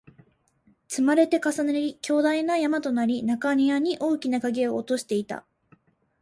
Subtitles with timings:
[0.87, 5.45] 積まれて、重なり、巨大な山となり、中庭に大きな影を落としていた